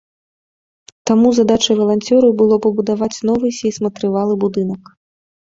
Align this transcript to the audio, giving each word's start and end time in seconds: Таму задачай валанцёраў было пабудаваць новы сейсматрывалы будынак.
Таму 1.11 1.27
задачай 1.39 1.75
валанцёраў 1.81 2.31
было 2.41 2.59
пабудаваць 2.65 3.13
новы 3.31 3.53
сейсматрывалы 3.61 4.33
будынак. 4.47 4.83